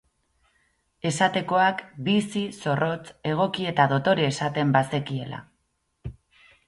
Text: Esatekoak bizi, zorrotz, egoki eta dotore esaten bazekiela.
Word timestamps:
Esatekoak 1.09 1.83
bizi, 2.07 2.43
zorrotz, 2.63 3.05
egoki 3.35 3.69
eta 3.73 3.85
dotore 3.95 4.27
esaten 4.33 4.73
bazekiela. 4.79 5.43